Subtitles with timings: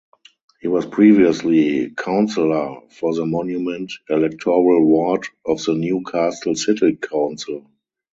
[0.61, 7.67] He was previously Councillor for the Monument electoral ward of the Newcastle City Council.